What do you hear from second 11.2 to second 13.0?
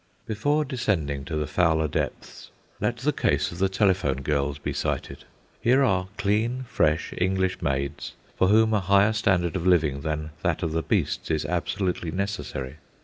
is absolutely necessary.